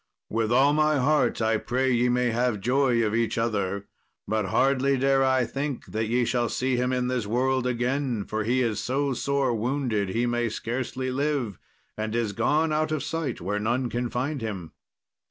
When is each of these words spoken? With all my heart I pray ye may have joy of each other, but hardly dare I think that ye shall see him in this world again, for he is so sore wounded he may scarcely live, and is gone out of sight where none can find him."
With 0.31 0.51
all 0.51 0.73
my 0.73 0.97
heart 0.97 1.43
I 1.43 1.57
pray 1.57 1.91
ye 1.93 2.09
may 2.09 2.31
have 2.31 2.59
joy 2.59 3.05
of 3.05 3.13
each 3.13 3.37
other, 3.37 3.85
but 4.27 4.45
hardly 4.47 4.97
dare 4.97 5.23
I 5.23 5.45
think 5.45 5.85
that 5.85 6.07
ye 6.07 6.25
shall 6.25 6.49
see 6.49 6.75
him 6.75 6.91
in 6.91 7.07
this 7.07 7.27
world 7.27 7.67
again, 7.67 8.25
for 8.25 8.43
he 8.43 8.63
is 8.63 8.79
so 8.81 9.13
sore 9.13 9.53
wounded 9.53 10.09
he 10.09 10.25
may 10.25 10.49
scarcely 10.49 11.11
live, 11.11 11.59
and 11.95 12.15
is 12.15 12.31
gone 12.33 12.73
out 12.73 12.91
of 12.91 13.03
sight 13.03 13.41
where 13.41 13.59
none 13.59 13.89
can 13.91 14.09
find 14.09 14.41
him." 14.41 14.71